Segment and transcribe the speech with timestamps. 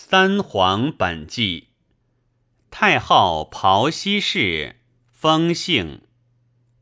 [0.00, 1.70] 三皇本纪。
[2.70, 4.76] 太昊袍西氏，
[5.10, 6.02] 封姓。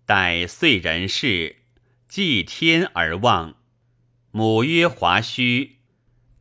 [0.04, 1.62] 待岁人氏，
[2.06, 3.54] 祭天而望。
[4.32, 5.70] 母曰华胥，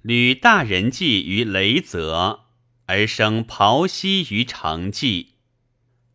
[0.02, 2.42] 履大人祭于雷泽，
[2.88, 5.36] 而生袍西于成纪。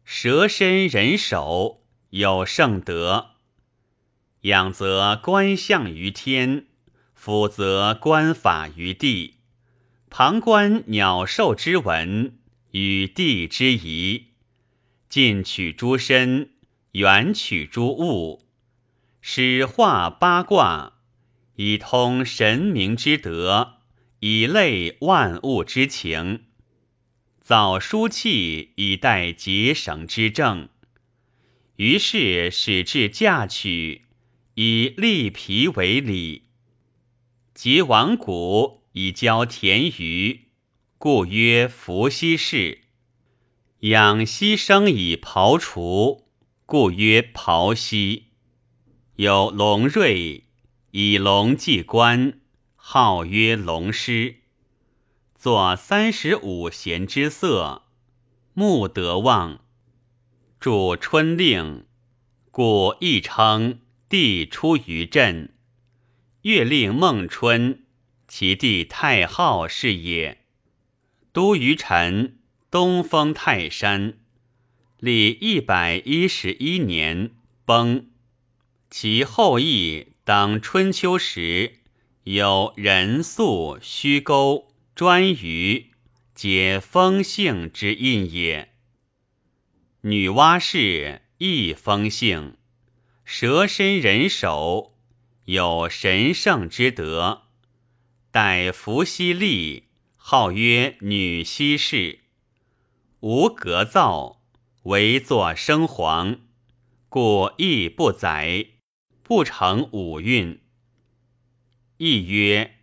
[0.04, 3.30] 蛇身人首，有圣德。
[4.42, 6.66] 仰则观象于天，
[7.14, 9.39] 俯则观法于地。
[10.10, 12.36] 旁观鸟兽之文，
[12.72, 14.30] 与地之宜，
[15.08, 16.50] 近取诸身，
[16.92, 18.44] 远取诸物，
[19.20, 20.94] 使画八卦，
[21.54, 23.76] 以通神明之德，
[24.18, 26.46] 以类万物之情。
[27.40, 30.68] 造书契，以待结绳之政。
[31.76, 34.02] 于是始至嫁娶，
[34.54, 36.46] 以立皮为礼，
[37.54, 38.79] 结王鼓。
[38.92, 40.48] 以教田鱼，
[40.98, 42.78] 故曰伏羲氏；
[43.80, 46.26] 养牺牲以庖厨，
[46.66, 48.24] 故曰庖羲。
[49.14, 50.42] 有龙瑞，
[50.90, 52.40] 以龙祭官，
[52.74, 54.40] 号曰龙师。
[55.36, 57.84] 作三十五弦之色，
[58.54, 59.60] 穆德望。
[60.58, 61.86] 著春令，
[62.50, 65.54] 故亦称地出于震。
[66.42, 67.84] 月令孟春。
[68.32, 70.44] 其弟太昊是也。
[71.32, 72.38] 都于臣，
[72.70, 74.20] 东封泰山，
[74.98, 77.32] 历一百一十一年，
[77.64, 78.08] 崩。
[78.88, 81.80] 其后裔当春秋时，
[82.22, 85.86] 有任素、虚钩、颛臾，
[86.32, 88.70] 皆封姓之印也。
[90.02, 92.56] 女娲氏亦封姓，
[93.24, 94.94] 蛇身人首，
[95.46, 97.49] 有神圣之德。
[98.32, 102.20] 待伏羲立，号曰女羲氏。
[103.18, 104.40] 无格造，
[104.84, 106.38] 唯作生皇，
[107.08, 108.66] 故亦不载，
[109.24, 110.60] 不成五运。
[111.96, 112.76] 亦曰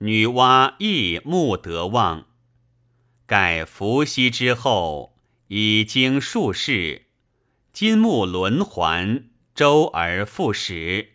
[0.00, 2.26] 女娲亦木德旺。
[3.24, 5.16] 盖伏羲之后，
[5.48, 7.06] 已经数世，
[7.72, 11.14] 金木轮环，周而复始。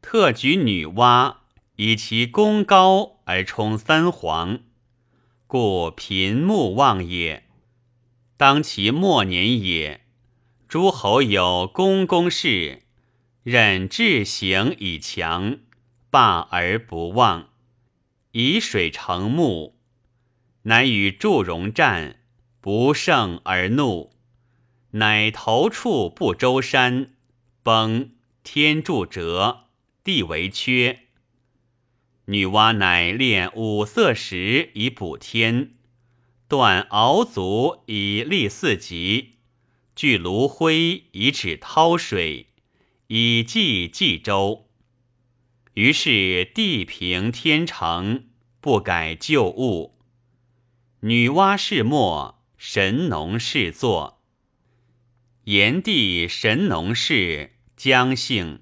[0.00, 1.41] 特举女娲。
[1.84, 4.60] 以其功高而充三皇，
[5.48, 7.42] 故贫木旺也。
[8.36, 10.02] 当其末年也，
[10.68, 12.84] 诸侯有公公事，
[13.42, 15.58] 忍志行以强，
[16.08, 17.48] 霸而不忘，
[18.30, 19.76] 以水成木，
[20.62, 22.20] 乃与祝融战，
[22.60, 24.12] 不胜而怒，
[24.92, 27.14] 乃投处不周山，
[27.64, 28.12] 崩，
[28.44, 29.64] 天柱折，
[30.04, 31.00] 地为缺。
[32.32, 35.74] 女娲乃炼五色石以补天，
[36.48, 39.34] 断鳌足以立四极，
[39.94, 42.46] 聚炉灰以止涛水，
[43.08, 44.70] 以济冀州。
[45.74, 48.24] 于是地平天成，
[48.62, 49.98] 不改旧物。
[51.00, 54.22] 女娲氏末，神农氏作。
[55.44, 58.60] 炎帝神农氏，姜姓，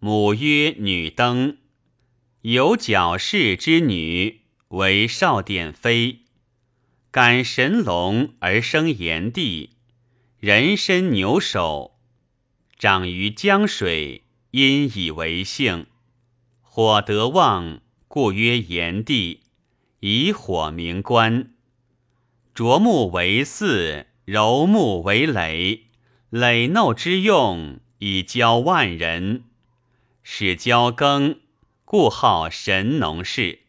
[0.00, 1.56] 母曰女登。
[2.42, 6.20] 有角氏之女为少典妃，
[7.10, 9.72] 感神龙而生炎帝，
[10.38, 11.98] 人身牛首，
[12.78, 15.86] 长于江水，因以为姓。
[16.62, 19.40] 火得旺，故曰炎帝，
[19.98, 21.52] 以火明官。
[22.54, 25.80] 啄木为嗣，柔木为耒，
[26.30, 29.44] 耒耨之用，以教万人，
[30.22, 31.38] 使交耕。
[31.92, 33.62] 故号神农氏。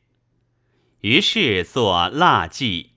[0.99, 2.91] 于是作蜡祭，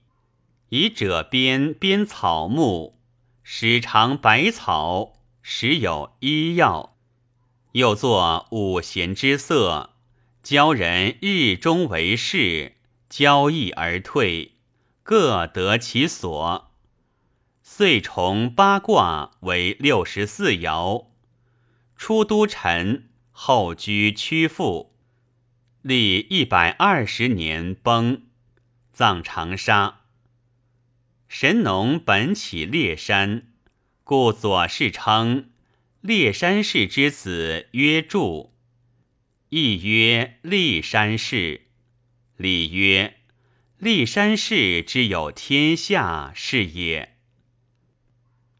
[0.69, 2.99] 以者编编草木，
[3.41, 6.95] 使尝百草，时有医药。
[7.71, 9.95] 又作五弦之色，
[10.43, 12.73] 教人日中为事，
[13.09, 14.59] 交易而退，
[15.01, 16.71] 各得其所。
[17.63, 21.07] 遂重八卦为六十四爻。
[21.95, 24.91] 出都臣，后居曲阜。
[25.87, 28.23] 历一百二十年，崩，
[28.91, 30.01] 葬长沙。
[31.27, 33.53] 神农本起列山，
[34.03, 35.51] 故左氏称
[36.01, 38.55] 列山氏之子曰柱，
[39.49, 41.67] 亦曰立山氏。
[42.35, 43.17] 礼曰：
[43.77, 47.15] 立山氏之有天下是也。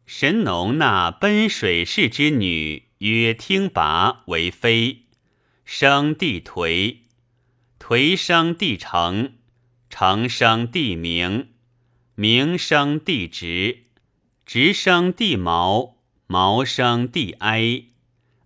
[0.06, 5.06] 神农纳奔水氏之女曰听拔为妃，
[5.64, 6.98] 生帝颓。
[7.88, 9.34] 颓生帝成，
[9.88, 11.50] 成生地名，
[12.16, 13.84] 名生地直，
[14.44, 15.94] 直生地毛，
[16.26, 17.84] 毛生地哀，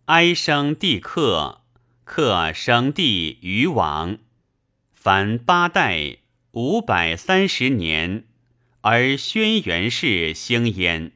[0.04, 1.62] 哀生地克，
[2.04, 4.18] 克生地渔网。
[4.92, 6.18] 凡八代
[6.50, 8.26] 五百三十年，
[8.82, 11.12] 而轩辕氏兴焉。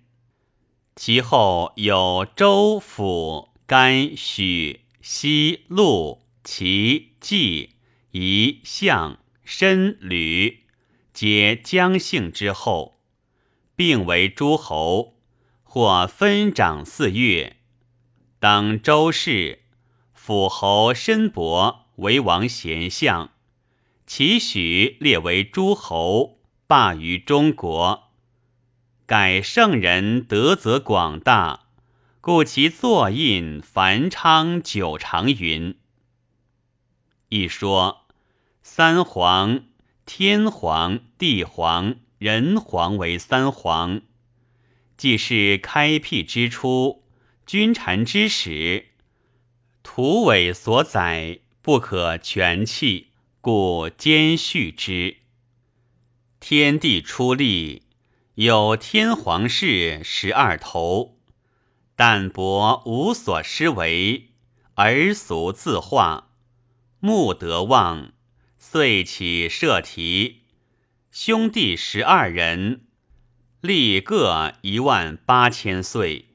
[0.97, 7.74] 其后有周、府、甘、许、西、陆、齐、冀、
[8.16, 10.61] 夷、相、申、吕，
[11.12, 13.00] 皆姜姓之后，
[13.75, 15.16] 并为诸侯，
[15.64, 17.56] 或分掌四岳。
[18.38, 19.62] 当周氏，
[20.12, 23.32] 辅侯申伯为王贤相，
[24.06, 26.38] 其许列为诸侯，
[26.69, 28.12] 霸于中国。
[29.06, 31.66] 改圣人德泽广大，
[32.20, 35.76] 故其作印繁昌久长云。
[37.31, 38.03] 一说
[38.66, 39.66] 三皇，
[40.06, 44.00] 天皇、地皇、人皇为三皇，
[44.96, 47.05] 既是开辟之初，
[47.44, 48.87] 君臣之始，
[49.82, 53.11] 土尾所载，不可全弃，
[53.43, 55.19] 故兼续之。
[56.40, 57.82] 天地初立。
[58.37, 61.19] 有天皇室十二头，
[61.94, 64.31] 淡泊无所施为，
[64.75, 66.31] 而俗自化。
[66.99, 68.13] 穆德旺，
[68.76, 70.41] 遂起设题。
[71.12, 72.87] 兄弟十二人，
[73.61, 76.31] 历各一万八千岁。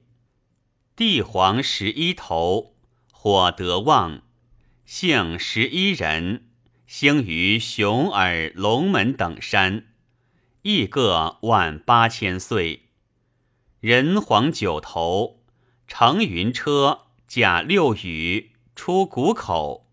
[0.95, 2.77] 帝皇十一头，
[3.11, 4.21] 火德旺，
[4.85, 6.45] 姓十一人，
[6.87, 9.87] 兴于熊耳、龙门等山。
[10.61, 12.83] 亦各万八千岁，
[13.81, 15.43] 人皇九头，
[15.89, 19.91] 乘云车，驾六羽，出谷口。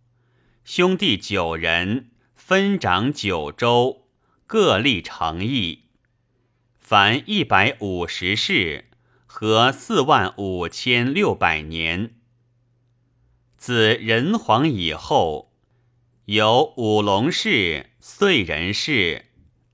[0.63, 2.11] 兄弟九人，
[2.49, 4.07] 分掌九州，
[4.47, 5.87] 各立诚意。
[6.79, 8.85] 凡一百五十世，
[9.27, 12.15] 合四万五千六百年。
[13.57, 15.57] 自仁皇以后，
[16.27, 19.25] 有五龙氏、燧人氏。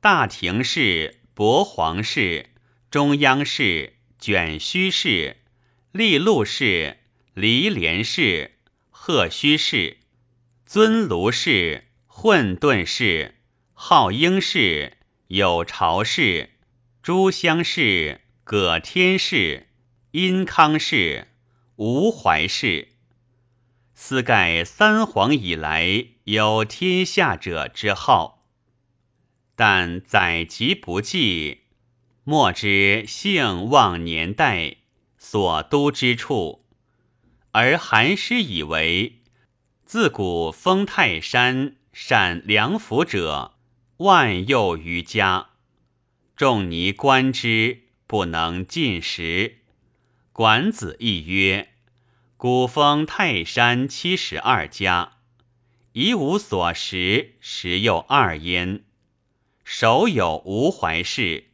[0.01, 2.55] 大庭氏、博皇氏、
[2.91, 5.37] 中央氏、卷须氏、
[5.91, 7.01] 利禄氏、
[7.35, 8.53] 离连氏、
[8.89, 9.99] 贺须氏、
[10.65, 13.37] 尊卢氏、混沌氏、
[13.73, 14.99] 浩婴氏、
[15.29, 16.51] 有巢氏、
[17.03, 19.69] 朱香氏、葛天氏、
[20.11, 21.29] 殷康氏、
[21.77, 22.89] 吴怀氏。
[23.95, 28.47] 斯盖三皇以来有天下者之号。
[29.57, 31.63] 但载籍不记，
[32.25, 34.77] 莫知姓望年代
[35.17, 36.67] 所都之处，
[37.53, 39.23] 而韩师以为
[39.87, 43.53] 自古封泰山善良服者
[43.99, 45.51] 万佑于家，
[46.35, 49.59] 仲尼观之不能尽食。
[50.33, 51.75] 管子亦曰：
[52.39, 55.19] 古封泰山七十二家，
[55.93, 58.85] 一无所食，食又二焉。
[59.63, 61.51] 首有吴怀氏，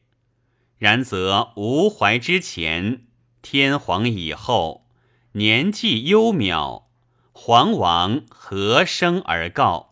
[0.79, 3.08] 然则吴怀之前，
[3.43, 4.87] 天皇以后，
[5.32, 6.84] 年纪幽渺，
[7.32, 9.88] 皇王何生而告？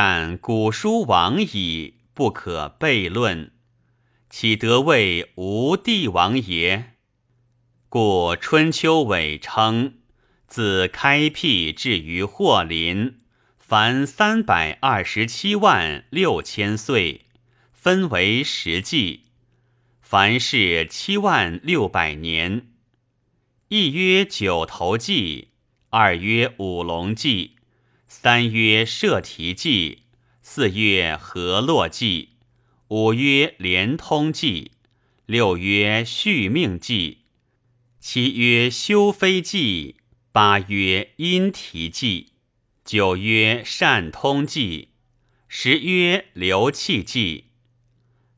[0.00, 3.50] 但古书亡矣，不可悖论，
[4.30, 6.92] 岂得谓吴帝王也？
[7.88, 9.94] 故春秋伪称，
[10.46, 13.18] 自开辟至于霍林。
[13.58, 17.22] 凡三百二十七万六千岁，
[17.72, 19.24] 分为十纪。
[20.00, 22.68] 凡是七万六百年。
[23.66, 25.48] 一曰九头纪，
[25.90, 27.56] 二曰五龙纪，
[28.10, 30.04] 三曰射蹄纪，
[30.40, 32.30] 四曰河洛纪，
[32.88, 34.72] 五曰连通纪，
[35.26, 37.18] 六曰续命纪，
[38.00, 39.96] 七曰修飞纪，
[40.32, 42.32] 八曰阴蹄纪。
[42.82, 44.88] 九曰善通纪，
[45.46, 47.50] 十曰流气纪。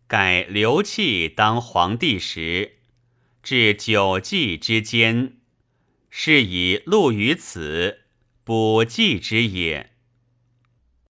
[0.08, 2.78] 改流气当皇帝时，
[3.44, 5.36] 至九纪之间，
[6.10, 8.00] 是以录于此，
[8.50, 9.90] 补纪之也。